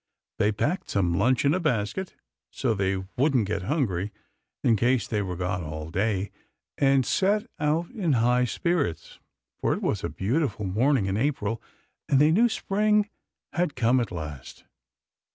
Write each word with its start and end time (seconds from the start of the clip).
They 0.39 0.51
packed 0.51 0.89
some 0.89 1.13
lunch 1.13 1.45
in 1.45 1.53
a 1.53 1.59
basket, 1.59 2.15
so 2.49 2.73
they 2.73 3.05
wouldn't 3.17 3.45
get 3.47 3.61
hungry, 3.61 4.11
in 4.63 4.75
case 4.75 5.07
they 5.07 5.21
were 5.21 5.35
gone 5.35 5.63
all 5.63 5.91
day, 5.91 6.31
and 6.75 7.05
set 7.05 7.45
out 7.59 7.91
in 7.91 8.13
high 8.13 8.45
spirits; 8.45 9.19
for 9.59 9.73
it 9.75 9.83
was 9.83 10.03
a 10.03 10.09
beautiful 10.09 10.65
morning 10.65 11.05
in 11.05 11.17
April, 11.17 11.61
and 12.09 12.19
they 12.19 12.31
knew 12.31 12.49
Spring 12.49 13.11
had 13.53 13.75
come 13.75 13.99
at 13.99 14.11
last. 14.11 14.63